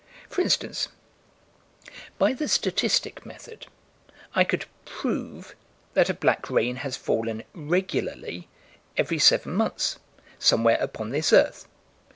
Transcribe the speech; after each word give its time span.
For 0.29 0.41
instance, 0.41 0.87
by 2.17 2.33
the 2.33 2.47
statistic 2.47 3.23
method, 3.23 3.67
I 4.33 4.43
could 4.43 4.65
"prove" 4.83 5.55
that 5.93 6.09
a 6.09 6.15
black 6.15 6.49
rain 6.49 6.77
has 6.77 6.97
fallen 6.97 7.43
"regularly" 7.53 8.47
every 8.97 9.19
seven 9.19 9.53
months, 9.53 9.99
somewhere 10.39 10.79
upon 10.81 11.11
this 11.11 11.31
earth. 11.31 11.67